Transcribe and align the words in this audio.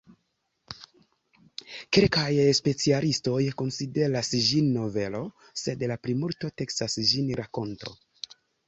Kelkaj 1.97 2.31
specialistoj 2.61 3.37
konsideras 3.63 4.33
ĝin 4.49 4.75
novelo, 4.81 5.25
sed 5.67 5.89
la 5.95 6.03
plimulto 6.07 6.55
taksas 6.63 7.03
ĝin 7.13 7.33
rakonto. 7.45 7.99